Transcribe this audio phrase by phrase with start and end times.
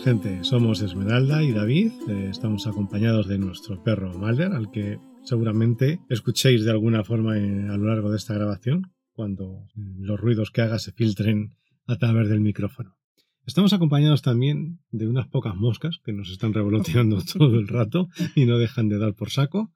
[0.00, 6.00] Gente, somos Esmeralda y David, eh, estamos acompañados de nuestro perro Malder, al que seguramente
[6.08, 10.62] escuchéis de alguna forma eh, a lo largo de esta grabación, cuando los ruidos que
[10.62, 11.54] haga se filtren
[11.86, 12.96] a través del micrófono.
[13.44, 18.46] Estamos acompañados también de unas pocas moscas que nos están revoloteando todo el rato y
[18.46, 19.70] no dejan de dar por saco,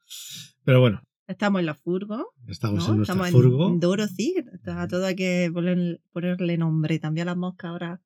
[0.65, 1.03] pero bueno.
[1.27, 2.33] Estamos en la furgo.
[2.47, 3.69] Estamos en nuestra furgo.
[3.69, 4.35] En Dorothy.
[4.67, 5.51] A todo hay que
[6.13, 6.99] ponerle nombre.
[6.99, 8.03] También las moscas ahora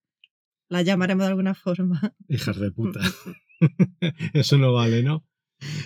[0.68, 2.14] la llamaremos de alguna forma.
[2.28, 3.00] Hijas de puta.
[4.32, 5.26] Eso no vale, ¿no?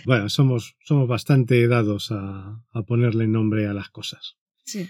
[0.05, 4.37] Bueno, somos, somos bastante dados a, ponerle nombre a las cosas.
[4.65, 4.89] Sí.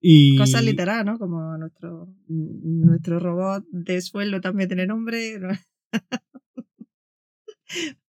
[0.00, 0.36] Y...
[0.36, 1.18] Cosas literal, ¿no?
[1.18, 5.40] Como nuestro, nuestro robot de suelo también tiene nombre.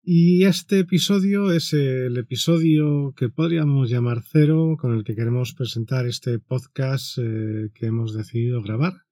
[0.03, 6.07] y este episodio es el episodio que podríamos llamar cero, con el que queremos presentar
[6.07, 9.04] este podcast eh, que hemos decidido grabar.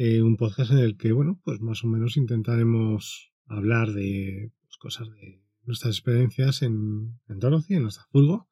[0.00, 4.76] Eh, un podcast en el que, bueno, pues más o menos intentaremos hablar de pues,
[4.76, 8.48] cosas de nuestras experiencias en, en Dorothy, en nuestra furgo,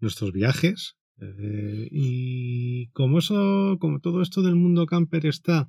[0.00, 0.96] nuestros viajes.
[1.20, 5.68] Eh, y como eso, como todo esto del mundo camper está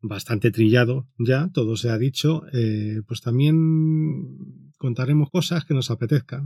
[0.00, 6.40] bastante trillado ya, todo se ha dicho, eh, pues también contaremos cosas que nos apetezca.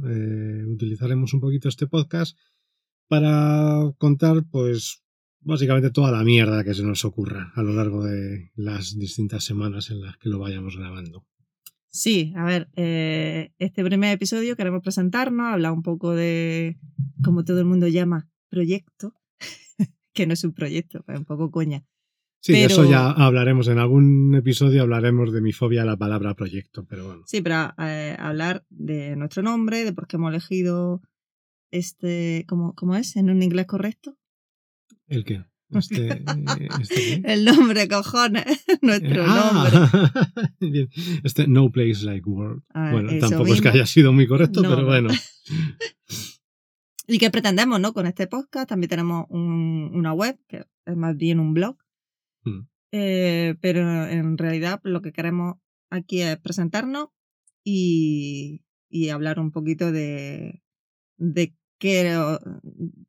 [0.73, 2.35] utilizaremos un poquito este podcast
[3.09, 5.03] para contar, pues,
[5.49, 9.91] básicamente toda la mierda que se nos ocurra a lo largo de las distintas semanas
[9.91, 11.27] en las que lo vayamos grabando.
[11.91, 16.79] Sí, a ver, eh, este primer episodio queremos presentarnos, hablar un poco de,
[17.25, 19.15] como todo el mundo llama, proyecto,
[20.13, 21.85] que no es un proyecto, es un poco coña.
[22.41, 26.35] Sí, de eso ya hablaremos en algún episodio, hablaremos de mi fobia a la palabra
[26.35, 27.23] proyecto, pero bueno.
[27.27, 31.01] Sí, pero eh, hablar de nuestro nombre, de por qué hemos elegido
[31.71, 33.17] este, ¿cómo, ¿cómo es?
[33.17, 34.17] ¿En un inglés correcto?
[35.09, 35.45] ¿El qué?
[35.71, 36.25] Este, eh,
[36.81, 38.65] este El nombre, cojones.
[38.83, 39.89] Nuestro ah,
[40.61, 40.89] nombre.
[41.25, 42.63] Este No Place Like World.
[42.71, 45.11] Ah, bueno, tampoco es que haya sido muy correcto, pero bueno.
[47.07, 47.93] ¿Y qué pretendemos, no?
[47.93, 51.77] Con este podcast también tenemos una web, que es más bien un blog.
[52.45, 52.61] Mm.
[52.93, 55.57] Eh, pero en realidad lo que queremos
[55.91, 57.09] aquí es presentarnos
[57.63, 60.63] y, y hablar un poquito de,
[61.19, 62.39] de que,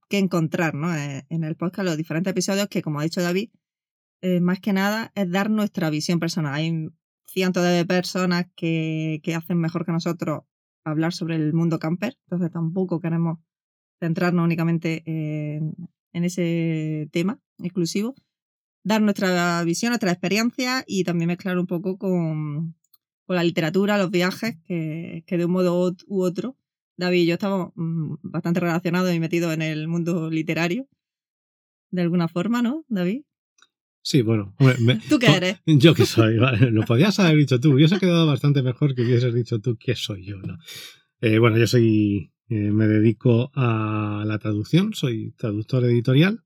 [0.07, 0.96] que encontrar ¿no?
[0.96, 3.50] Eh, en el podcast, los diferentes episodios que, como ha dicho David,
[4.22, 6.53] eh, más que nada es dar nuestra visión personal.
[6.53, 6.90] Hay
[7.28, 10.41] cientos de personas que, que hacen mejor que nosotros
[10.84, 13.40] hablar sobre el mundo camper, entonces tampoco queremos
[14.00, 15.75] centrarnos únicamente en,
[16.13, 18.16] en ese tema exclusivo.
[18.84, 22.75] Dar nuestra visión, nuestra experiencia y también mezclar un poco con,
[23.25, 26.59] con la literatura, los viajes, que, que de un modo u otro
[27.00, 30.88] David y yo estamos mm, bastante relacionados y metidos en el mundo literario.
[31.92, 33.22] De alguna forma, ¿no, David?
[34.02, 34.54] Sí, bueno.
[35.09, 35.58] ¿Tú qué eres?
[35.66, 37.74] Yo qué soy, lo podías haber dicho tú.
[37.74, 40.58] Hubiese quedado bastante mejor que hubieses dicho tú qué soy yo, ¿no?
[41.22, 42.32] Eh, bueno, yo soy.
[42.50, 46.44] Eh, me dedico a la traducción, soy traductor editorial,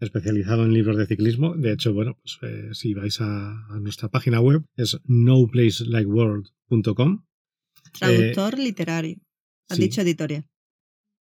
[0.00, 1.54] especializado en libros de ciclismo.
[1.54, 7.24] De hecho, bueno, pues eh, si vais a, a, nuestra página web, es noplacelikeworld.com.
[7.98, 9.23] Traductor literario.
[9.68, 10.46] Has dicho editorial.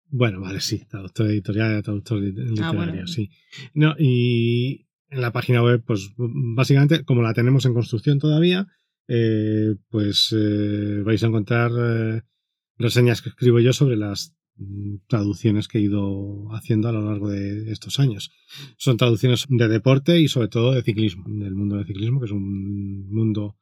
[0.07, 3.29] Bueno, vale, sí, traductor editorial, traductor ah, literario, sí.
[3.73, 8.68] No, y en la página web, pues básicamente, como la tenemos en construcción todavía,
[9.07, 12.22] eh, pues eh, vais a encontrar eh,
[12.78, 17.30] reseñas que escribo yo sobre las mm, traducciones que he ido haciendo a lo largo
[17.30, 18.31] de estos años.
[18.77, 22.31] Son traducciones de deporte y sobre todo de ciclismo, del mundo del ciclismo, que es
[22.31, 23.57] un mundo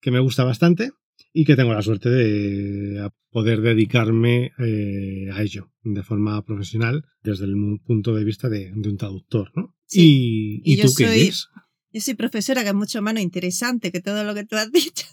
[0.00, 0.92] que me gusta bastante
[1.32, 7.44] y que tengo la suerte de poder dedicarme eh, a ello de forma profesional desde
[7.44, 9.74] el punto de vista de, un traductor, ¿no?
[9.86, 10.62] Sí.
[10.64, 11.48] ¿Y, tú qué eres?
[11.92, 15.06] Yo soy profesora, que es mucho menos interesante que todo lo que tú has dicho,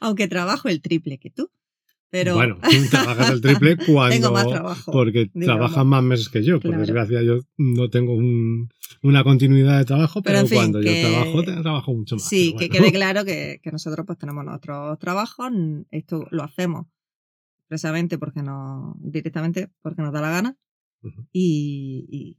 [0.00, 1.50] aunque trabajo el triple que tú.
[2.10, 2.34] Pero...
[2.34, 2.58] Bueno,
[2.90, 4.10] trabajas el triple cuando.
[4.10, 4.92] Tengo más trabajo.
[4.92, 6.60] Porque trabajas más meses que yo.
[6.60, 8.18] Por desgracia, yo no tengo
[9.02, 12.28] una continuidad de trabajo, pero, cuando yo trabajo, trabajo mucho más.
[12.28, 15.52] Sí, que quede claro que, nosotros pues tenemos nuestros trabajos.
[15.90, 16.86] Esto lo hacemos
[17.68, 18.96] precisamente porque no.
[18.98, 20.56] directamente porque nos da la gana.
[21.32, 22.36] y,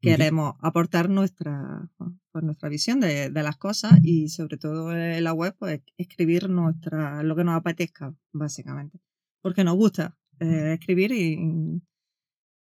[0.00, 1.88] queremos aportar nuestra,
[2.30, 6.50] pues, nuestra visión de, de, las cosas y sobre todo en la web, pues escribir
[6.50, 9.00] nuestra, lo que nos apetezca, básicamente.
[9.44, 11.82] Porque nos gusta eh, escribir y,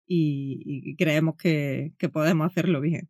[0.05, 3.09] y, creemos que, que, podemos hacerlo bien.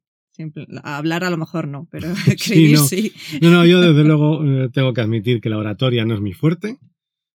[0.84, 3.12] hablar a lo mejor no, pero escribir sí.
[3.42, 3.52] No.
[3.52, 6.78] no, yo desde luego eh, tengo que admitir que la oratoria no es mi fuerte,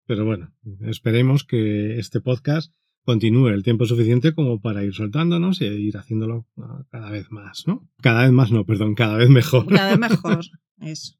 [0.06, 0.52] pero bueno,
[0.82, 2.74] esperemos que este podcast
[3.06, 6.46] continúe el tiempo suficiente como para ir soltándonos e ir haciéndolo
[6.90, 7.88] cada vez más, ¿no?
[8.02, 9.66] Cada vez más no, perdón, cada vez mejor.
[9.66, 10.44] Cada vez mejor,
[10.82, 11.18] eso.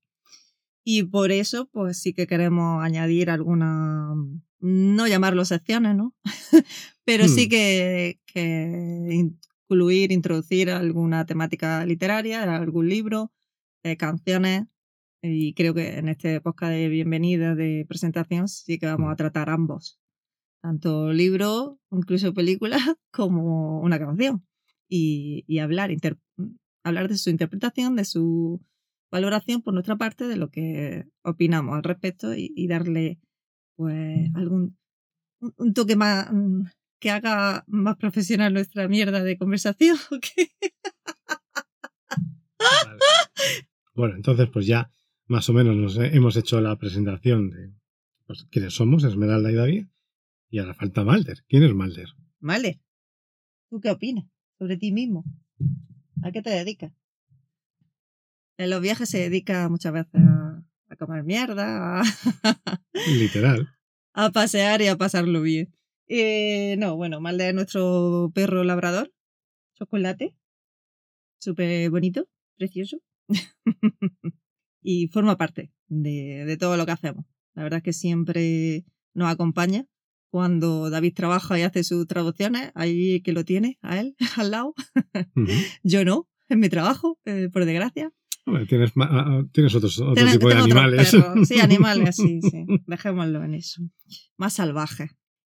[0.84, 4.10] Y por eso, pues sí que queremos añadir alguna,
[4.60, 6.14] no llamarlo secciones, ¿no?
[7.04, 7.50] Pero sí hmm.
[7.50, 8.20] que,
[9.10, 13.32] incluir, introducir alguna temática literaria, algún libro,
[13.82, 14.66] eh, canciones.
[15.22, 19.16] Y creo que en este podcast de bienvenida, de presentación, sí que vamos a hmm.
[19.16, 19.98] tratar ambos
[20.60, 22.78] tanto libro, incluso película,
[23.12, 24.44] como una canción.
[24.88, 25.90] Y, hablar,
[26.82, 28.62] hablar de su interpretación, de su
[29.10, 33.18] valoración por nuestra parte de lo que opinamos al respecto y, darle
[33.78, 34.76] pues algún
[35.56, 36.62] un, toque más mm,
[36.98, 39.96] que haga más profesional nuestra mierda de conversación.
[43.94, 44.92] Bueno, entonces pues ya
[45.26, 47.72] más o menos nos hemos hecho la presentación de
[48.28, 49.86] pues, quiénes somos, Esmeralda y David.
[50.50, 51.42] Y ahora falta Malder.
[51.48, 52.06] ¿Quién es Malder?
[52.38, 52.78] Malder.
[53.68, 54.24] ¿Tú qué opinas
[54.56, 55.24] sobre ti mismo?
[56.22, 56.92] ¿A qué te dedicas?
[58.56, 60.37] En los viajes se dedica muchas veces a,
[60.96, 62.04] comer mierda, a
[63.18, 63.68] literal,
[64.14, 65.74] a pasear y a pasarlo bien.
[66.06, 69.12] Eh, no, bueno, Malder es nuestro perro labrador,
[69.74, 70.34] chocolate,
[71.38, 72.98] súper bonito, precioso,
[74.82, 77.24] y forma parte de, de todo lo que hacemos.
[77.54, 78.84] La verdad es que siempre
[79.14, 79.86] nos acompaña
[80.30, 84.74] cuando David trabaja y hace sus traducciones, ahí que lo tiene a él al lado.
[85.82, 88.12] Yo no, en mi trabajo, eh, por desgracia.
[88.68, 91.16] Tienes, ah, ah, tienes otros, otro tipo de animales.
[91.44, 92.64] Sí, animales, sí, sí.
[92.86, 93.82] Dejémoslo en eso.
[94.36, 95.10] Más salvajes.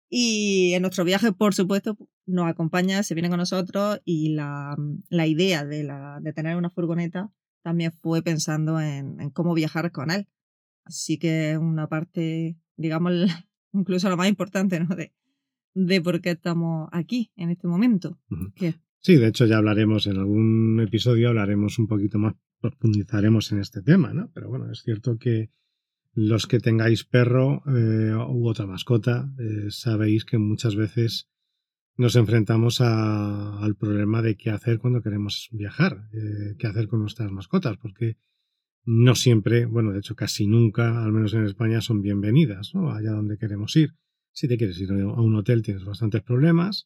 [0.09, 4.75] Y en nuestro viaje, por supuesto, nos acompaña, se viene con nosotros y la,
[5.09, 9.91] la idea de, la, de, tener una furgoneta también fue pensando en, en cómo viajar
[9.91, 10.27] con él.
[10.85, 13.13] Así que una parte, digamos,
[13.73, 14.95] incluso lo más importante, ¿no?
[14.95, 15.13] De,
[15.77, 18.19] de por qué estamos aquí en este momento.
[18.99, 23.81] Sí, de hecho ya hablaremos en algún episodio, hablaremos un poquito más, profundizaremos en este
[23.81, 24.31] tema, ¿no?
[24.33, 25.49] Pero bueno, es cierto que
[26.17, 31.29] los que tengáis perro eh, u otra mascota, eh, sabéis que muchas veces
[31.95, 37.31] nos enfrentamos al problema de qué hacer cuando queremos viajar, eh, qué hacer con nuestras
[37.31, 38.17] mascotas, porque
[38.83, 42.91] no siempre, bueno, de hecho casi nunca, al menos en España, son bienvenidas, ¿no?
[42.91, 43.93] Allá donde queremos ir.
[44.31, 46.85] Si te quieres ir a un hotel tienes bastantes problemas.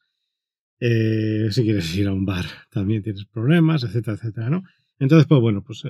[0.79, 4.63] Si quieres ir a un bar también tienes problemas, etcétera, etcétera, ¿no?
[5.01, 5.89] Entonces, pues bueno, pues eh,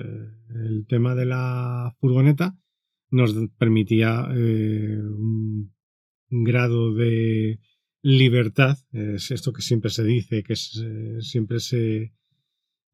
[0.54, 2.56] el tema de la furgoneta
[3.10, 5.70] nos permitía eh, un,
[6.30, 7.60] grado de
[8.00, 12.14] libertad, es esto que siempre se dice, que siempre se,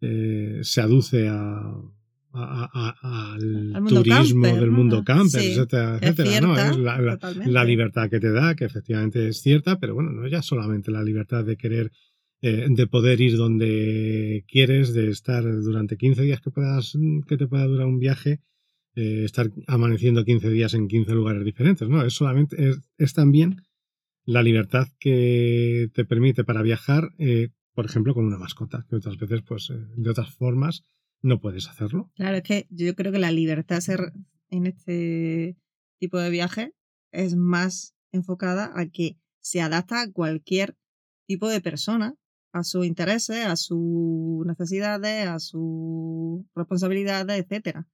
[0.01, 1.73] se aduce a,
[2.33, 6.01] al turismo del mundo camper, etcétera,
[7.47, 10.91] la, libertad que te da, que efectivamente es cierta, pero bueno, no es ya solamente
[10.91, 11.93] la libertad de querer,
[12.41, 17.47] eh, de poder ir donde quieres, de estar durante 15 días que, puedas, que te
[17.47, 18.41] pueda durar un viaje,
[18.95, 22.05] eh, estar amaneciendo 15 días en 15 lugares diferentes, ¿no?
[22.05, 23.63] Es solamente, es, también
[24.25, 29.17] la libertad que te permite para viajar, eh, por ejemplo, con una mascota, que otras
[29.17, 30.85] veces, pues, de otras formas,
[31.23, 32.11] no puedes hacerlo.
[32.15, 34.13] Claro, es que yo creo que la libertad ser
[34.51, 35.57] en este
[35.99, 36.73] tipo de viaje
[37.13, 40.77] es más enfocada a que se adapta a cualquier
[41.27, 42.15] tipo de persona,
[42.53, 47.87] a sus intereses, a sus necesidades, a sus responsabilidades, etcétera.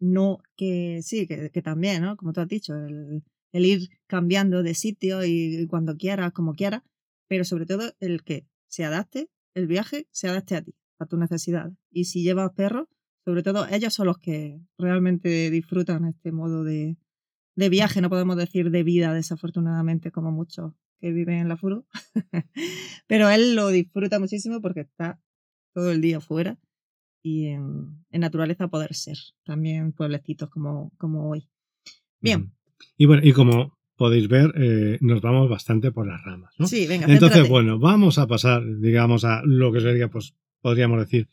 [0.00, 2.16] No que sí, que, que, también, ¿no?
[2.16, 6.82] Como tú has dicho, el, el ir cambiando de sitio y cuando quieras, como quieras,
[7.28, 11.16] pero sobre todo el que se adapte, el viaje se adapte a ti a tu
[11.16, 11.72] necesidad.
[11.90, 12.86] Y si llevas perros,
[13.24, 16.96] sobre todo ellos son los que realmente disfrutan este modo de,
[17.56, 21.86] de viaje, no podemos decir de vida desafortunadamente como muchos que viven en la furu,
[23.06, 25.20] pero él lo disfruta muchísimo porque está
[25.74, 26.58] todo el día fuera
[27.22, 31.48] y en, naturaleza poder ser, también pueblecitos como, como hoy.
[32.20, 32.52] Bien.
[32.96, 36.66] Y bueno, y como podéis ver, eh, nos vamos bastante por las ramas, ¿no?
[36.66, 37.06] Sí, venga.
[37.06, 41.28] Entonces, bueno, vamos a pasar, digamos, a lo que sería, pues, podríamos decir,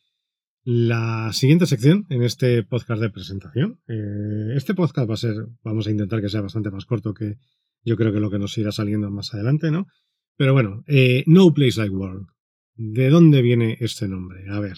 [0.66, 3.80] la siguiente sección en este podcast de presentación.
[3.88, 7.38] Eh, este podcast va a ser, vamos a intentar que sea bastante más corto que
[7.88, 9.88] yo creo que lo que nos irá saliendo más adelante, ¿no?
[10.36, 12.28] Pero bueno, eh, No Place Like World.
[12.76, 14.44] ¿De dónde viene este nombre?
[14.50, 14.74] A ver,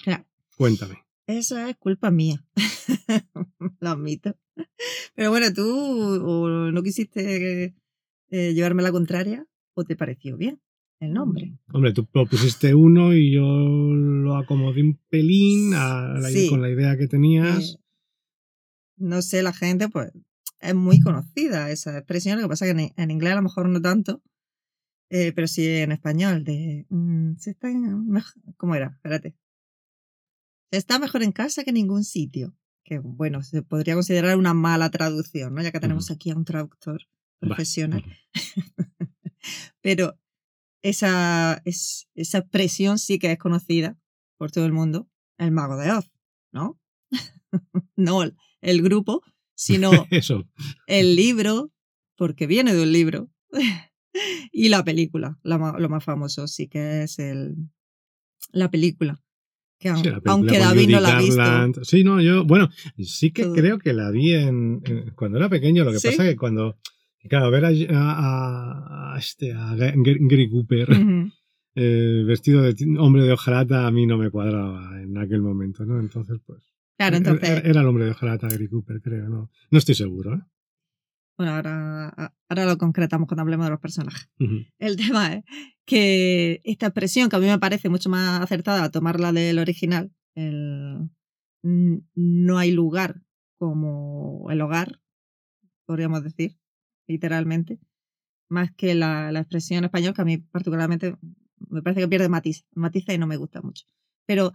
[0.56, 1.00] cuéntame.
[1.26, 2.46] Eso es culpa mía.
[3.80, 4.38] lo admito.
[5.16, 7.76] Pero bueno, tú no quisiste
[8.30, 10.62] eh, llevarme la contraria o te pareció bien
[11.00, 11.58] el nombre.
[11.74, 15.72] Hombre, tú pusiste uno y yo lo acomodé un pelín
[16.50, 17.74] con la idea que tenías.
[17.74, 17.84] Eh,
[18.98, 20.12] no sé, la gente, pues,
[20.60, 22.38] es muy conocida esa expresión.
[22.38, 24.22] Lo que pasa es que en, inglés a lo mejor no tanto,
[25.10, 26.44] eh, pero sí en español.
[26.44, 27.70] De, mm, está
[28.58, 28.88] ¿Cómo era?
[28.96, 29.36] Espérate.
[30.72, 32.56] está mejor en casa que en ningún sitio.
[32.84, 35.62] Que bueno, se podría considerar una mala traducción, ¿no?
[35.62, 37.02] Ya que tenemos aquí a un traductor
[37.40, 38.04] profesional.
[39.82, 40.18] pero
[40.82, 43.98] esa, es, esa expresión sí que es conocida
[44.38, 46.12] por todo el mundo, el mago de Oz,
[46.52, 46.80] ¿no?
[47.96, 48.24] no
[48.62, 49.22] el grupo,
[49.60, 49.92] sino
[50.88, 51.72] el libro,
[52.16, 53.30] porque viene de un libro,
[54.52, 57.56] y la película, lo más famoso sí que es el,
[58.52, 59.22] la película.
[59.78, 59.88] Que
[60.26, 61.86] aunque David no la ha visto.
[61.86, 64.82] Sí, no, yo, bueno, sí que creo que la vi en,
[65.16, 66.78] cuando era pequeño, lo que pasa es que cuando
[67.28, 67.72] Claro, ver a,
[69.14, 70.88] a, este, a Gary Cooper
[71.76, 76.00] eh, vestido de hombre de hojarata a mí no me cuadraba en aquel momento, ¿no?
[76.00, 76.64] Entonces, pues.
[77.00, 77.62] Claro, entonces.
[77.64, 79.50] Era, el hombre de hojarata Gary Cooper, creo, ¿no?
[79.72, 80.42] No estoy seguro, ¿eh?
[81.38, 82.10] Bueno, ahora,
[82.50, 84.30] ahora lo concretamos cuando hablemos de los personajes.
[84.78, 85.46] El tema es
[85.86, 90.12] que esta expresión, que a mí me parece mucho más acertada a tomarla del original,
[90.36, 91.10] el,
[91.64, 93.22] no hay lugar
[93.58, 95.00] como el hogar,
[95.86, 96.58] podríamos decir,
[97.08, 97.80] literalmente,
[98.50, 101.16] más que la, la expresión en español, que a mí particularmente
[101.70, 103.86] me parece que pierde matiz, matiza y no me gusta mucho.
[104.26, 104.52] Pero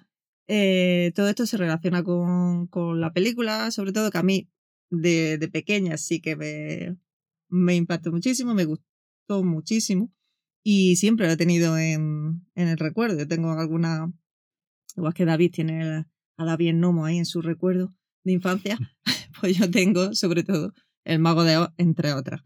[0.46, 4.50] eh, todo esto se relaciona con, con, la película, sobre todo que a mí
[4.90, 6.96] de, de pequeña sí que me,
[7.48, 10.12] me, impactó muchísimo, me gustó muchísimo
[10.62, 13.18] y siempre lo he tenido en, en el recuerdo.
[13.18, 14.12] Yo tengo alguna,
[14.96, 18.78] igual que David tiene a David en Nomo ahí en su recuerdo de infancia,
[19.40, 20.72] pues yo tengo sobre todo
[21.04, 22.42] el mago de Oz, entre otras.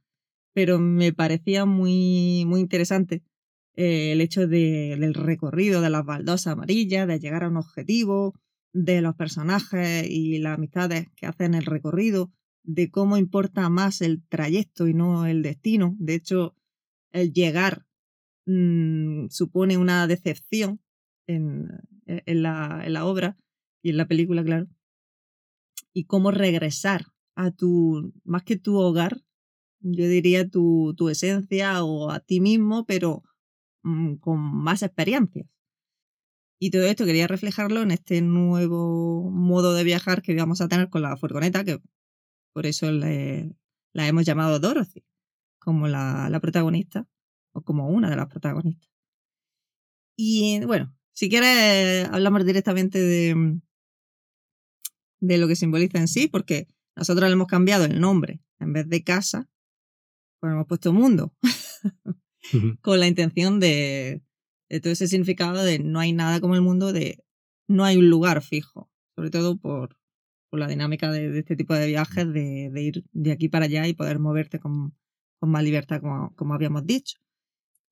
[0.55, 3.23] Pero me parecía muy, muy interesante
[3.81, 8.35] eh, el hecho de, del recorrido de las baldosas amarillas, de llegar a un objetivo,
[8.73, 12.33] de los personajes y las amistades que hacen el recorrido,
[12.65, 15.95] de cómo importa más el trayecto y no el destino.
[16.01, 16.57] De hecho,
[17.13, 17.87] el llegar
[18.47, 20.81] mm, supone una decepción
[21.29, 21.69] en,
[22.07, 23.37] en, la, en la obra
[23.81, 24.67] y en la película, claro.
[25.93, 27.07] Y cómo regresar
[27.37, 29.23] a tu, más que tu hogar,
[29.79, 33.23] yo diría tu, tu esencia o a ti mismo, pero
[33.83, 35.47] mm, con más experiencias.
[36.61, 40.89] Y todo esto quería reflejarlo en este nuevo modo de viajar que vamos a tener
[40.89, 41.81] con la furgoneta, que
[42.53, 45.05] por eso la hemos llamado Dorothy,
[45.61, 47.07] como la, protagonista,
[47.53, 48.91] o como una de las protagonistas.
[50.17, 53.61] Y bueno, si quieres hablamos directamente de,
[55.21, 56.67] de lo que simboliza en sí, porque
[56.97, 58.41] nosotros le hemos cambiado el nombre.
[58.59, 59.49] En vez de casa,
[60.41, 61.33] pues hemos puesto mundo.
[62.81, 64.23] Con la intención de,
[64.83, 67.23] todo ese significado de no hay nada como el mundo, de
[67.69, 68.91] no hay un lugar fijo.
[69.17, 69.97] Sobre todo por,
[70.53, 74.19] la dinámica de, este tipo de viajes, de, ir de aquí para allá y poder
[74.19, 74.95] moverte con,
[75.41, 77.19] más libertad, como, como habíamos dicho.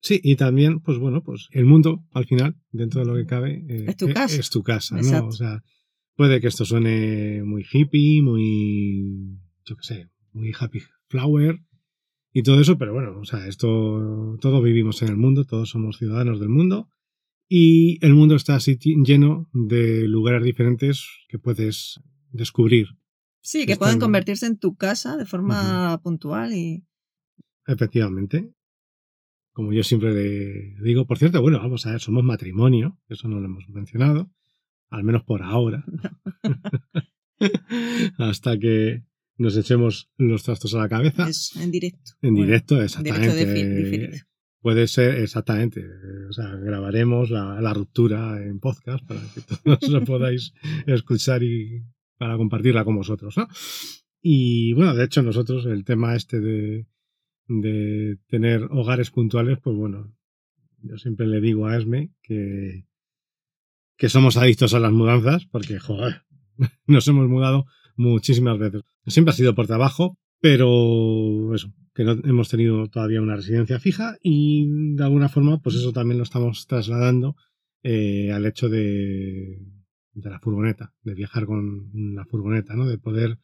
[0.01, 3.65] Sí, y también, pues bueno, pues el mundo, al final, dentro de lo que cabe,
[3.67, 4.39] eh, es tu casa.
[4.39, 5.27] Es, tu casa, ¿no?
[5.27, 5.63] O sea,
[6.17, 11.59] Puede que esto suene muy hippie, muy, yo qué sé, muy happy flower
[12.37, 15.97] y todo eso, pero bueno, o sea, esto, todos vivimos en el mundo, todos somos
[15.97, 16.87] ciudadanos del mundo
[17.49, 22.89] y el mundo está así lleno de lugares diferentes que puedes descubrir.
[23.41, 26.85] Sí, que pueden convertirse en tu casa de forma puntual y...
[27.65, 28.53] Efectivamente.
[29.51, 33.39] Como yo siempre le digo, por cierto, bueno, vamos a ver, somos matrimonio, eso no
[33.39, 34.29] lo hemos mencionado
[34.89, 35.83] al menos por ahora,
[38.19, 39.03] hasta que
[39.37, 41.27] nos echemos los trastos a la cabeza.
[41.61, 42.11] en directo.
[42.21, 44.23] En directo, exactamente.
[44.61, 45.85] Puede ser, exactamente.
[46.29, 50.53] O sea, grabaremos la, ruptura en podcast para que todos lo podáis
[50.87, 51.83] escuchar y
[52.17, 53.47] para compartirla con vosotros, ¿no?
[54.21, 56.87] Y bueno, de hecho, nosotros, el tema este de,
[57.47, 60.13] de tener hogares puntuales, pues bueno,
[60.81, 62.87] yo siempre le digo a Esme que,
[63.95, 66.23] que somos adictos a las mudanzas, porque, joder,
[66.87, 67.67] nos hemos mudado
[67.97, 68.83] muchísimas veces.
[69.05, 74.17] Siempre ha sido por trabajo, pero eso, que no hemos tenido todavía una residencia fija
[74.21, 77.35] y de alguna forma, pues eso también lo estamos trasladando
[77.83, 79.59] eh, al hecho de,
[80.13, 82.85] de la furgoneta, de viajar con la furgoneta, ¿no?
[82.85, 83.39] De poder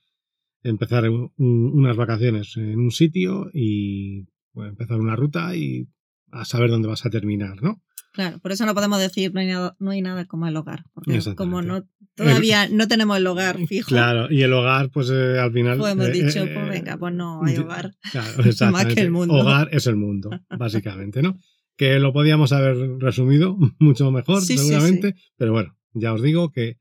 [0.64, 5.88] empezar unas vacaciones en un sitio y pues, empezar una ruta y
[6.32, 7.82] a saber dónde vas a terminar, ¿no?
[8.14, 10.86] Claro, por eso no podemos decir no hay nada, no hay nada como el hogar,
[10.94, 11.84] porque como no
[12.16, 13.88] todavía no tenemos el hogar fijo.
[13.88, 15.80] Claro, y el hogar, pues eh, al final.
[15.80, 17.96] Pues hemos eh, dicho, eh, pues venga, pues no hay hogar.
[18.12, 18.32] Claro,
[18.72, 19.34] Más que el mundo.
[19.34, 21.38] Hogar es el mundo, básicamente, ¿no?
[21.76, 26.78] Que lo podíamos haber resumido mucho mejor, seguramente, pero bueno, ya os digo que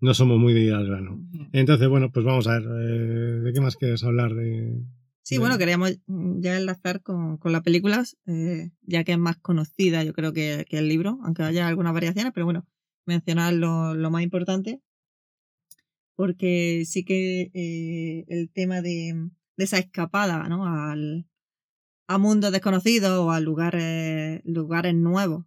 [0.00, 1.20] no somos muy de ir al grano.
[1.52, 2.68] Entonces, bueno, pues vamos a ver,
[3.42, 4.34] ¿de qué más quieres hablar?
[4.34, 4.82] De,
[5.26, 9.36] Sí, bueno, queríamos mm, ya enlazar con, con la película, eh, ya que es más
[9.38, 12.64] conocida, yo creo, que, que, el libro, aunque haya algunas variaciones, pero bueno,
[13.06, 14.80] mencionar lo, lo más importante,
[16.14, 20.64] porque sí que eh, el tema de, de, esa escapada ¿no?
[20.64, 21.26] al,
[22.06, 25.44] a mundos desconocidos o a lugares, lugares nuevos,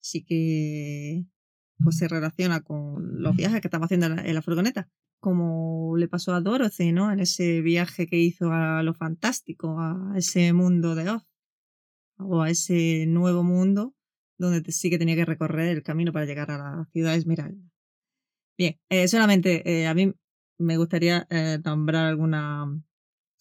[0.00, 1.26] sí que
[1.84, 4.88] pues, se relaciona con los viajes que estamos haciendo en la furgoneta
[5.22, 7.12] como le pasó a Dorothy, ¿no?
[7.12, 11.22] En ese viaje que hizo a lo fantástico, a ese mundo de Oz,
[12.18, 13.94] o a ese nuevo mundo
[14.36, 17.62] donde sí que tenía que recorrer el camino para llegar a la ciudad Esmeralda.
[18.58, 20.12] Bien, eh, solamente eh, a mí
[20.58, 22.82] me gustaría eh, nombrar alguna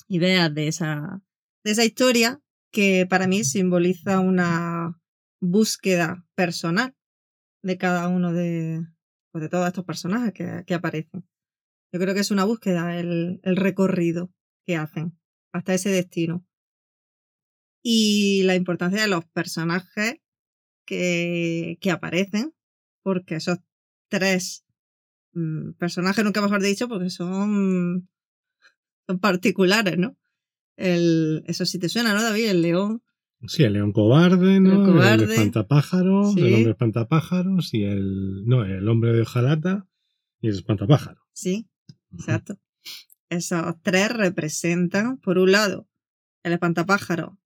[0.08, 1.24] idea de esa,
[1.64, 2.40] de esa historia
[2.72, 5.02] que para mí simboliza una
[5.42, 6.96] búsqueda personal
[7.64, 8.86] de cada uno de,
[9.32, 11.26] pues, de todos estos personajes que, que aparecen.
[11.92, 14.32] Yo creo que es una búsqueda el, recorrido
[14.66, 15.18] que hacen
[15.52, 16.46] hasta ese destino.
[17.84, 20.16] Y la importancia de los personajes
[20.86, 22.54] que, que aparecen,
[23.04, 23.58] porque esos
[24.08, 24.64] tres
[25.34, 28.08] mm, personajes, nunca mejor dicho, porque son,
[29.08, 30.16] son particulares, ¿no?
[30.78, 32.50] El, eso sí te suena, ¿no, David?
[32.50, 33.04] El león.
[33.48, 34.86] Sí, el león cobarde, ¿no?
[34.86, 35.24] El, cobarde.
[35.26, 38.46] el espantapájaro, el hombre espantapájaros y el.
[38.46, 39.88] No, el hombre de hojalata
[40.40, 41.22] y el espantapájaro.
[41.34, 41.71] Sí.
[42.14, 42.60] Exacto.
[43.30, 45.88] Esos tres representan, por un lado,
[46.44, 47.40] el espantapájaro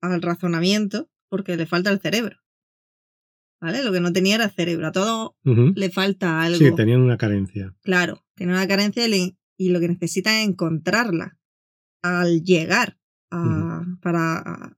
[0.00, 2.38] al razonamiento, porque le falta el cerebro.
[3.60, 3.82] ¿Vale?
[3.82, 4.86] Lo que no tenía era el cerebro.
[4.86, 6.58] A todo le falta algo.
[6.58, 7.74] Sí, tenían una carencia.
[7.82, 11.38] Claro, tienen una carencia y lo que necesitan es encontrarla
[12.02, 12.98] al llegar
[13.30, 14.76] a, para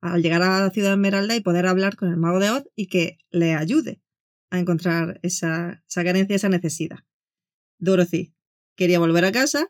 [0.00, 2.64] al llegar a la ciudad de Esmeralda y poder hablar con el mago de Oz
[2.74, 4.02] y que le ayude
[4.50, 6.98] a encontrar esa, esa carencia, esa necesidad.
[7.78, 8.34] Dorothy
[8.76, 9.68] quería volver a casa,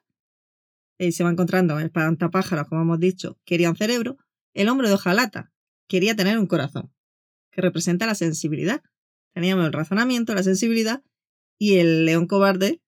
[0.98, 4.16] y se va encontrando el espantapájaros, como hemos dicho, quería un cerebro,
[4.54, 5.52] el hombre de hojalata
[5.88, 6.92] quería tener un corazón,
[7.50, 8.82] que representa la sensibilidad.
[9.34, 11.02] Teníamos el razonamiento, la sensibilidad,
[11.58, 12.80] y el león cobarde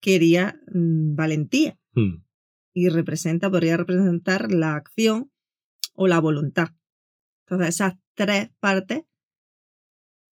[0.00, 1.78] quería mm, valentía.
[1.92, 2.24] Hmm.
[2.72, 5.30] Y representa, podría representar la acción
[5.94, 6.68] o la voluntad.
[7.44, 9.02] Entonces, esas tres partes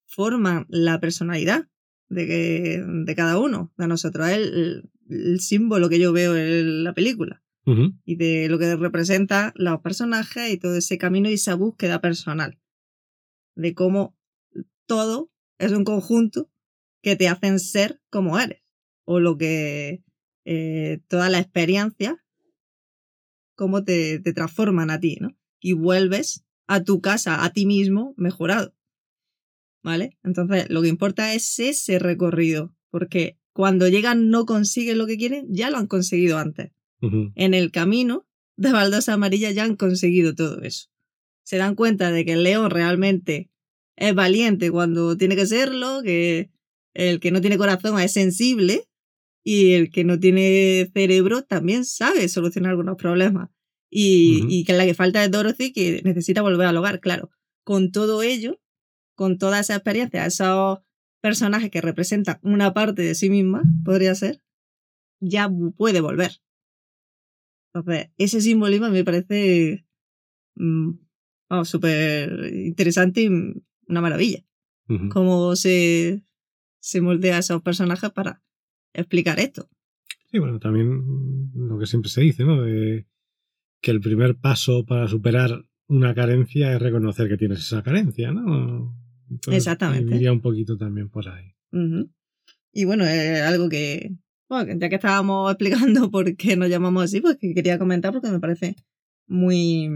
[0.07, 1.69] forman la personalidad
[2.09, 4.29] de, de cada uno de nosotros.
[4.29, 7.43] Es el, símbolo que yo veo en la película.
[8.07, 12.59] Y de lo que representa los personajes y todo ese camino y esa búsqueda personal.
[13.57, 14.17] De cómo
[14.87, 16.51] todo es un conjunto
[17.03, 18.63] que te hacen ser como eres.
[19.05, 20.03] O lo que
[20.47, 22.25] eh, toda la experiencia,
[23.55, 25.37] cómo te, te transforman a ti, ¿no?
[25.61, 28.75] Y vuelves a tu casa, a ti mismo, mejorado.
[29.83, 30.17] ¿Vale?
[30.23, 35.47] Entonces, lo que importa es ese recorrido, porque cuando llegan no consiguen lo que quieren,
[35.51, 36.71] ya lo han conseguido antes.
[37.01, 40.89] En el camino de baldosa amarilla ya han conseguido todo eso.
[41.45, 43.51] Se dan cuenta de que el león realmente
[43.97, 46.51] es valiente cuando tiene que serlo, que
[46.95, 48.89] el que no tiene corazón es sensible
[49.45, 53.51] y el que no tiene cerebro también sabe solucionar algunos problemas.
[53.91, 57.31] Y, y que la que falta es Dorothy, que necesita volver al hogar, claro.
[57.65, 58.61] Con todo ello,
[59.19, 60.79] con toda esa experiencia, esos
[61.21, 64.41] personajes que representan una parte de sí misma, podría ser,
[65.19, 66.41] ya puede volver.
[67.75, 69.85] Entonces, ese simbolismo me parece
[70.55, 70.91] mm,
[71.65, 73.29] súper interesante y
[73.89, 74.45] una maravilla.
[75.11, 76.23] Cómo se,
[76.79, 78.41] se moldea a esos personajes para
[78.95, 79.69] explicar esto.
[80.31, 82.63] Sí, bueno, también lo que siempre se dice, ¿no?
[82.63, 83.05] De
[83.83, 88.95] que el primer paso para superar una carencia es reconocer que tienes esa carencia, ¿no?
[89.51, 90.15] Exactamente.
[90.15, 91.55] Iría un poquito también por ahí.
[92.73, 94.15] Y bueno, es algo que,
[94.49, 98.31] bueno, ya que estábamos explicando por qué nos llamamos así, pues que quería comentar porque
[98.31, 98.77] me parece
[99.27, 99.89] muy,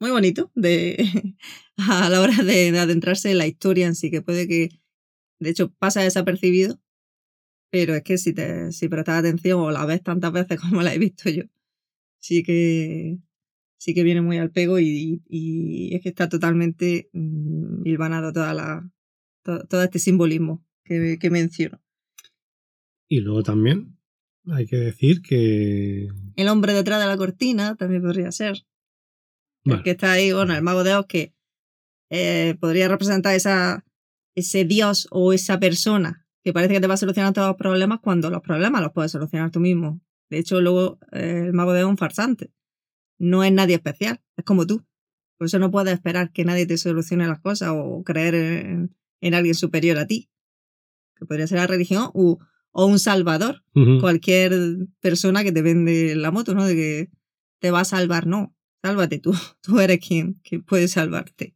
[0.00, 1.36] muy bonito de,
[1.76, 4.68] a la hora de, adentrarse en la historia en sí, que puede que,
[5.40, 6.80] de hecho, pasa desapercibido,
[7.70, 10.94] pero es que si, te, si prestas atención o la ves tantas veces como la
[10.94, 11.44] he visto yo,
[12.20, 13.18] sí que
[13.84, 15.20] sí que viene muy al pego y,
[15.92, 18.90] es que está totalmente mm, hilvanado toda la,
[19.42, 21.82] todo, este simbolismo que, que menciono.
[23.10, 23.98] Y luego también
[24.46, 26.08] hay que decir que...
[26.34, 28.64] El hombre detrás de la cortina también podría ser.
[29.64, 31.34] El que está ahí, bueno, el mago de Oz que
[32.10, 33.84] eh, podría representar esa,
[34.34, 38.00] ese dios o esa persona que parece que te va a solucionar todos los problemas
[38.00, 40.00] cuando los problemas los puedes solucionar tú mismo.
[40.30, 42.50] De hecho, luego eh, el mago de Oz es un farsante.
[43.18, 44.84] No es nadie especial, es como tú.
[45.36, 49.54] Por eso no puedes esperar que nadie te solucione las cosas o creer en, alguien
[49.54, 50.30] superior a ti.
[51.16, 52.38] Que podría ser la religión o,
[52.72, 53.62] un salvador.
[54.00, 54.52] Cualquier
[55.00, 56.64] persona que te vende la moto, ¿no?
[56.64, 57.10] De que
[57.60, 58.54] te va a salvar, no.
[58.82, 59.32] Sálvate tú.
[59.62, 61.54] Tú eres quien, puede salvarte.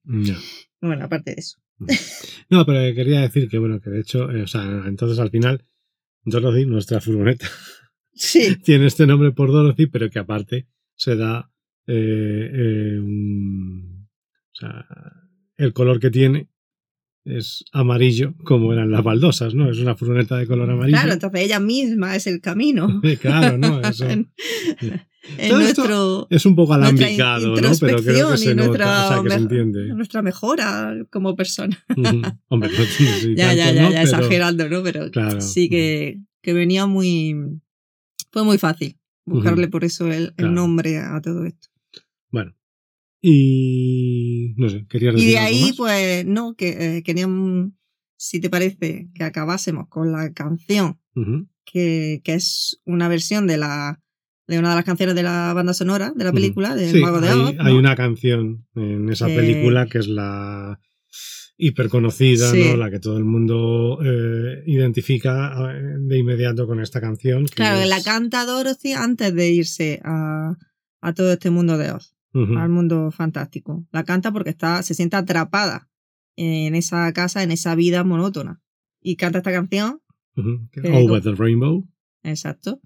[0.81, 1.59] Bueno, aparte de eso.
[2.51, 5.65] No, pero quería decir que, bueno, que de hecho, eh, o sea, entonces al final,
[6.25, 7.49] Dorothy, nuestra furgoneta,
[8.13, 8.57] sí.
[8.65, 10.67] tiene este nombre por Dorothy, pero que aparte
[10.99, 11.51] se da
[11.87, 14.87] eh, eh, o sea,
[15.57, 16.49] el color que tiene
[17.25, 19.71] es amarillo, como eran las baldosas, ¿no?
[19.71, 20.99] Es una furgoneta de color amarillo.
[20.99, 23.01] Claro, entonces ella misma es el camino.
[23.21, 23.81] claro, ¿no?
[23.81, 24.07] Eso.
[25.51, 27.71] nuestro, es un poco alambicado, ¿no?
[27.81, 29.95] Pero creo que se nota, o sea, que se entiende.
[29.95, 31.79] Nuestra mejora como persona.
[32.49, 34.83] Hombre, no, ya, ya, ya, ya, exagerando, ¿no?
[34.83, 37.37] Pero sí que, que venía muy...
[38.31, 38.98] Fue muy fácil
[39.29, 41.69] buscarle por eso el, el nombre a todo esto.
[42.31, 42.55] Bueno.
[43.21, 45.29] Y no sé, quería decir.
[45.29, 47.73] Y de ahí, pues, no, que eh, queríamos,
[48.17, 51.01] si te parece, que acabásemos con la canción,
[51.65, 54.01] que, que, es una versión de la
[54.47, 57.31] de una de las canciones de la banda sonora de la película, de Mago de
[57.33, 57.55] Oz.
[57.59, 60.81] Hay, una canción en esa película que es la
[61.59, 62.77] hiperconocida, ¿no?
[62.77, 67.47] La que todo el mundo eh, identifica eh, de inmediato con esta canción.
[67.47, 70.57] claro, la canta Dorothy antes de irse a,
[71.01, 73.87] a todo este mundo de Oz al mundo fantástico.
[73.91, 75.89] La canta porque está, se siente atrapada
[76.37, 78.61] en esa casa, en esa vida monótona.
[79.01, 80.01] Y canta esta canción.
[80.37, 81.89] Over the Rainbow.
[82.23, 82.81] Exacto.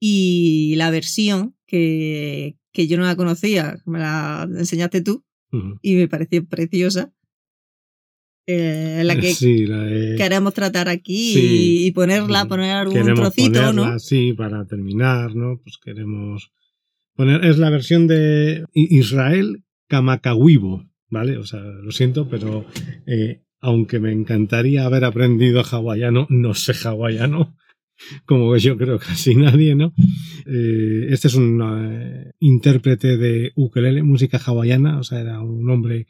[0.00, 5.24] Y la versión que, que, yo no la conocía, me la enseñaste tú,
[5.82, 7.12] y me pareció preciosa.
[8.48, 9.34] Eh, la que
[10.16, 13.98] queremos tratar aquí y, ponerla, poner algún trocito, ¿no?
[13.98, 15.60] Sí, para terminar, ¿no?
[15.62, 16.52] Pues queremos
[17.18, 21.38] es la versión de Israel Kamakawibo, ¿vale?
[21.38, 22.66] O sea, lo siento, pero
[23.06, 27.56] eh, aunque me encantaría haber aprendido hawaiano, no sé hawaiano,
[28.26, 29.94] como yo creo casi nadie, ¿no?
[30.46, 36.06] Eh, este es un eh, intérprete de ukelele, música hawaiana, o sea, era un hombre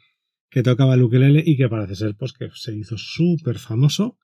[0.49, 4.17] que tocaba el ukelele y que parece ser pues que se hizo súper famoso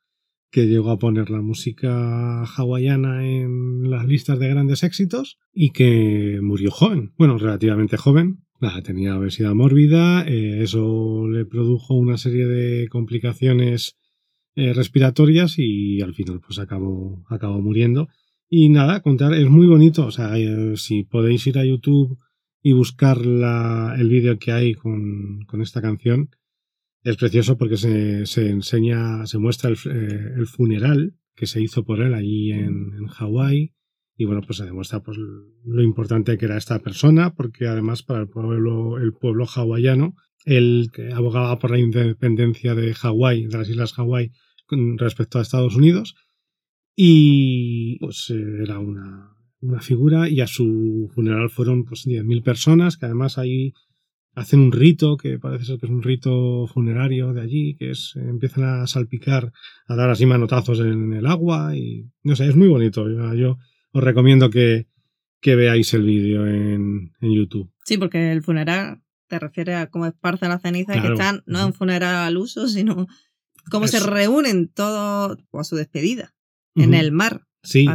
[0.53, 6.39] que llegó a poner la música hawaiana en las listas de grandes éxitos y que
[6.43, 8.43] murió joven, bueno, relativamente joven.
[8.83, 13.97] tenía obesidad mórbida, eh, eso le produjo una serie de complicaciones
[14.55, 18.07] eh, respiratorias y al final pues acabó, acabó muriendo.
[18.47, 22.19] Y nada, contar, es muy bonito, o sea, eh, si podéis ir a YouTube
[22.65, 26.29] y buscar el vídeo que hay con, con esta canción,
[27.03, 31.83] es precioso porque se, se enseña, se muestra el, eh, el, funeral que se hizo
[31.83, 33.73] por él allí en, en Hawái.
[34.15, 38.21] Y bueno, pues se demuestra pues, lo importante que era esta persona, porque además para
[38.21, 43.67] el pueblo, el pueblo hawaiano, él que abogaba por la independencia de Hawái, de las
[43.67, 44.31] islas Hawái,
[44.97, 46.15] respecto a Estados Unidos.
[46.95, 53.05] Y pues era una, una figura y a su funeral fueron pues 10.000 personas, que
[53.05, 53.73] además ahí
[54.35, 58.13] hacen un rito que parece ser que es un rito funerario de allí, que es
[58.15, 59.51] empiezan a salpicar,
[59.87, 63.05] a dar así manotazos en el agua y no sé, es muy bonito.
[63.35, 63.57] Yo,
[63.91, 64.87] os recomiendo que,
[65.39, 67.71] que veáis el vídeo en, en, YouTube.
[67.85, 71.73] Sí, porque el funeral te refiere a cómo esparce la ceniza que están, no en
[71.73, 73.07] funeral al uso, sino
[73.69, 76.33] cómo se reúnen todos a su despedida
[76.75, 77.45] en el mar.
[77.63, 77.87] Sí,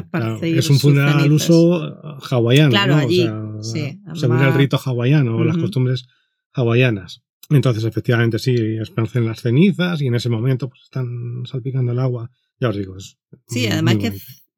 [0.43, 2.71] es un funeral al uso hawaiano.
[2.71, 3.29] Claro, allí,
[3.61, 6.07] sí, el rito hawaiano o las costumbres
[6.55, 7.23] hawaianas.
[7.51, 12.31] Entonces, efectivamente, sí, esparcen las cenizas y en ese momento pues, están salpicando el agua.
[12.61, 13.19] Ya os digo, es.
[13.47, 14.15] Sí, además que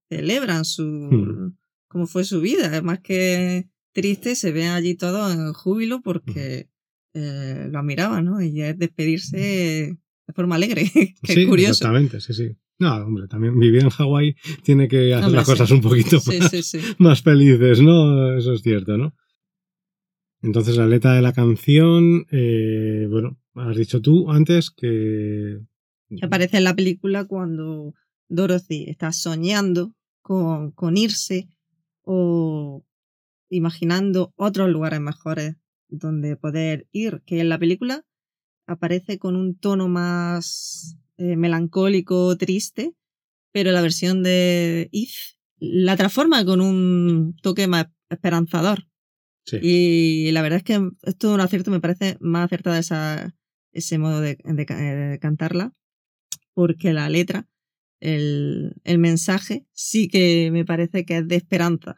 [0.08, 0.84] celebran su.
[0.84, 1.56] Hmm.
[1.88, 2.66] cómo fue su vida.
[2.66, 6.68] Además que triste, se ve allí todo en júbilo porque
[7.14, 8.40] eh, lo admiraban, ¿no?
[8.40, 9.96] Y es despedirse
[10.30, 10.90] de forma alegre.
[11.22, 11.72] Qué curioso.
[11.72, 12.56] Exactamente, sí, sí.
[12.78, 16.18] No, hombre, también vivir en Hawái tiene que hacer las cosas un poquito
[16.98, 18.38] más felices, ¿no?
[18.38, 19.14] Eso es cierto, ¿no?
[20.42, 25.58] Entonces la letra de la canción, eh, bueno, has dicho tú antes que...
[26.22, 27.94] Aparece en la película cuando
[28.28, 31.48] Dorothy está soñando con, con irse
[32.02, 32.82] o
[33.50, 35.56] imaginando otros lugares mejores
[35.88, 38.06] donde poder ir, que en la película
[38.70, 42.94] aparece con un tono más eh, melancólico, triste,
[43.52, 48.86] pero la versión de If la transforma con un toque más esperanzador.
[49.60, 53.34] Y la verdad es que es todo un acierto, me parece más acertada esa,
[53.72, 55.74] ese modo de, de, cantarla,
[56.54, 57.48] porque la letra,
[57.98, 61.96] el, el mensaje, sí que me parece que es de esperanza,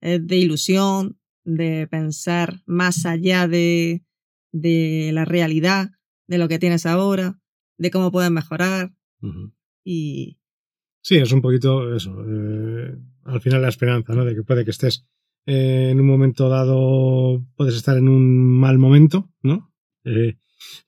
[0.00, 4.02] es de ilusión, de pensar más allá de,
[4.52, 5.90] de la realidad,
[6.28, 7.40] de lo que tienes ahora,
[7.76, 8.92] de cómo puedes mejorar.
[9.82, 10.38] Y.
[11.00, 12.14] Sí, es un poquito eso.
[12.28, 14.24] Eh, al final la esperanza, ¿no?
[14.24, 15.06] De que puede que estés
[15.46, 19.72] eh, en un momento dado, puedes estar en un mal momento, ¿no?
[20.04, 20.36] Eh,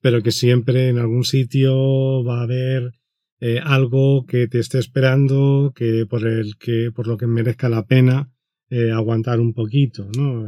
[0.01, 2.93] pero que siempre en algún sitio va a haber
[3.65, 8.31] algo que te esté esperando, que por el que, por lo que merezca la pena
[8.95, 10.45] aguantar un poquito, ¿no?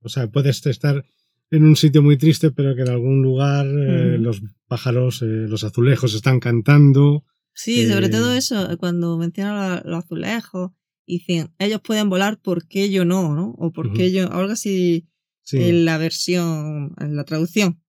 [0.00, 1.04] o sea, puedes estar
[1.50, 5.64] en un sitio muy triste, pero que en algún lugar eh, los pájaros, eh, los
[5.64, 7.24] azulejos están cantando.
[7.54, 10.72] Sí, sobre eh, todo eso, cuando mencionan los azulejos,
[11.06, 13.34] dicen, ellos pueden volar, ¿por qué yo no?
[13.34, 13.54] ¿no?
[13.58, 14.30] O ¿por qué yo?
[14.30, 15.08] Algo así
[15.50, 17.82] en la versión, en la traducción.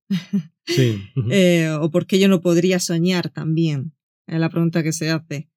[0.65, 1.01] Sí.
[1.81, 3.93] o ¿por qué yo no podría soñar también?
[4.25, 5.49] Es la pregunta que se hace.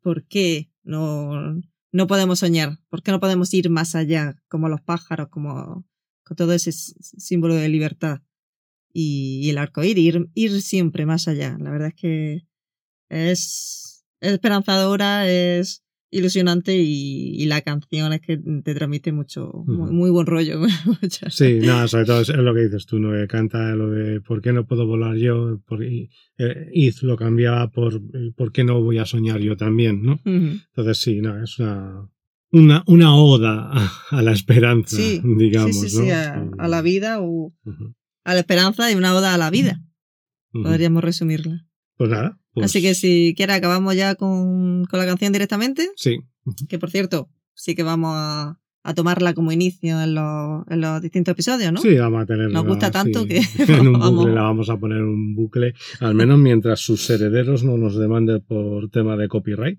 [0.00, 1.60] ¿Por qué no,
[1.92, 2.78] no podemos soñar?
[2.88, 5.86] ¿Por qué no podemos ir más allá, como los pájaros, como
[6.28, 8.20] con todo ese símbolo de libertad
[8.92, 9.98] y, el arco ir,
[10.34, 11.56] ir siempre más allá.
[11.60, 12.46] La verdad es que
[13.08, 20.60] es, esperanzadora, es ilusionante y, la canción es que te transmite mucho, muy, buen rollo.
[21.30, 23.26] sí, nada, sobre todo es, lo que dices tú, ¿no?
[23.26, 25.60] Canta lo de ¿por qué no puedo volar yo?
[25.66, 28.00] Por, y, eh, lo cambiaba por
[28.34, 30.02] ¿por qué no voy a soñar yo también?
[30.02, 30.20] ¿no?
[30.24, 32.08] Entonces sí, no, es una,
[32.50, 33.70] una, una oda
[34.10, 34.96] a, la esperanza,
[35.38, 35.76] digamos.
[35.76, 37.54] Sí, sí, sí, a, la vida o
[38.24, 39.80] a la esperanza y una oda a la vida.
[40.52, 41.66] Podríamos resumirla.
[41.96, 42.38] Pues nada.
[42.52, 45.90] Pues Así que si quieres acabamos ya con, con la canción directamente.
[45.96, 46.20] Sí.
[46.68, 51.02] Que por cierto, sí que vamos a, a tomarla como inicio en los, en los,
[51.02, 51.80] distintos episodios, ¿no?
[51.80, 52.54] Sí, vamos a tenerla.
[52.54, 53.38] Nos gusta tanto que.
[53.68, 57.76] en un bucle la vamos a poner un bucle, al menos mientras sus herederos no
[57.76, 59.78] nos demanden por tema de copyright.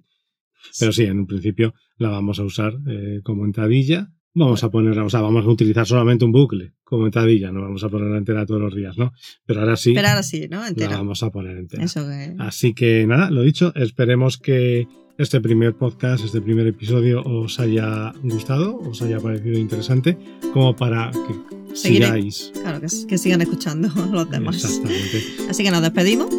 [0.79, 4.11] Pero sí, en un principio la vamos a usar eh, como entradilla.
[4.33, 7.83] Vamos a ponerla, o sea, vamos a utilizar solamente un bucle como entradilla, no vamos
[7.83, 9.11] a ponerla entera todos los días, ¿no?
[9.45, 9.93] Pero ahora sí.
[9.93, 10.65] Pero ahora sí, ¿no?
[10.65, 10.91] Entera.
[10.91, 11.83] La vamos a poner entera.
[11.83, 12.35] Eso que...
[12.37, 14.87] Así que nada, lo dicho, esperemos que
[15.19, 20.17] este primer podcast, este primer episodio os haya gustado, os haya parecido interesante,
[20.53, 22.51] como para que sigáis.
[22.53, 24.55] Claro, que, que, sigan escuchando los demás.
[24.55, 25.21] Exactamente.
[25.49, 26.29] Así que nos despedimos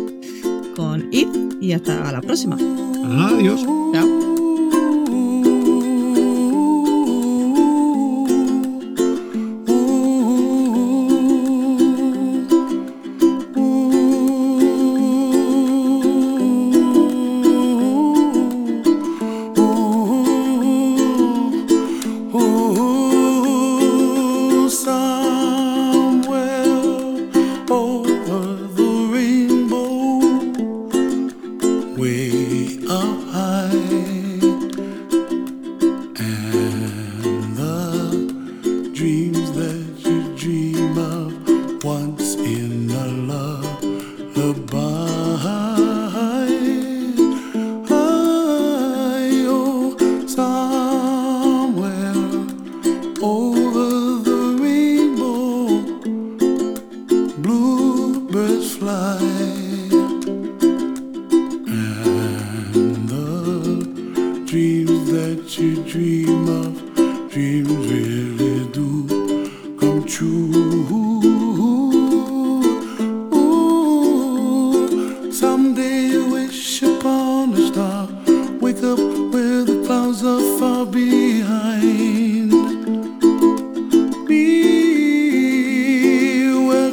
[0.75, 1.29] con Id
[1.61, 2.57] y hasta la próxima.
[3.05, 3.63] Adiós.
[3.93, 4.30] Chao.